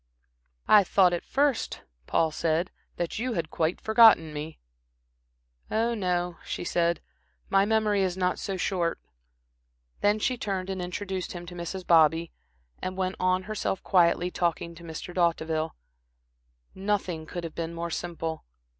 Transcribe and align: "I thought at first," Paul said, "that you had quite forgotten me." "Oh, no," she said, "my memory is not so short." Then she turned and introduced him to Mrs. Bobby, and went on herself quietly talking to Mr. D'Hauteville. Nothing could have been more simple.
"I 0.67 0.83
thought 0.83 1.13
at 1.13 1.23
first," 1.23 1.83
Paul 2.07 2.31
said, 2.31 2.71
"that 2.95 3.19
you 3.19 3.33
had 3.33 3.51
quite 3.51 3.79
forgotten 3.79 4.33
me." 4.33 4.57
"Oh, 5.69 5.93
no," 5.93 6.37
she 6.43 6.63
said, 6.63 7.01
"my 7.51 7.65
memory 7.65 8.01
is 8.01 8.17
not 8.17 8.39
so 8.39 8.57
short." 8.57 8.99
Then 9.99 10.17
she 10.17 10.37
turned 10.39 10.71
and 10.71 10.81
introduced 10.81 11.33
him 11.33 11.45
to 11.45 11.53
Mrs. 11.53 11.85
Bobby, 11.85 12.31
and 12.81 12.97
went 12.97 13.17
on 13.19 13.43
herself 13.43 13.83
quietly 13.83 14.31
talking 14.31 14.73
to 14.73 14.83
Mr. 14.83 15.13
D'Hauteville. 15.13 15.75
Nothing 16.73 17.27
could 17.27 17.43
have 17.43 17.53
been 17.53 17.75
more 17.75 17.91
simple. 17.91 18.43